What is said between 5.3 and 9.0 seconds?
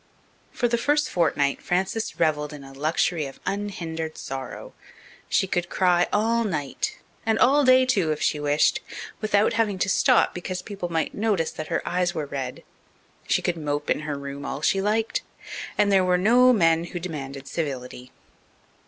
could cry all night and all day too, if she wished